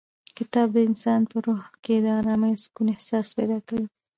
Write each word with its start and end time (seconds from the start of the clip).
کتاب 0.37 0.67
د 0.73 0.77
انسان 0.87 1.21
په 1.31 1.37
روح 1.45 1.61
کې 1.83 1.95
د 2.01 2.07
ارامۍ 2.19 2.51
او 2.55 2.61
سکون 2.63 2.87
احساس 2.95 3.27
پیدا 3.37 3.57
کوي. 3.67 3.87